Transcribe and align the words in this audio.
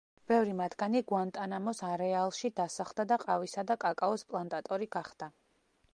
ბევრი 0.29 0.53
მათგანი 0.59 1.01
გუანტანამოს 1.11 1.83
არეალში 1.89 2.51
დასახლდა 2.61 3.07
და 3.13 3.19
ყავისა 3.27 3.69
და 3.73 3.77
კაკაოს 3.87 4.29
პლანტატორი 4.33 4.93
გახდა. 4.97 5.33